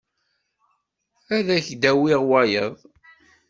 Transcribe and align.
Ad 1.35 1.47
ak-d-awiɣ 1.57 2.21
wayeḍ. 2.29 2.75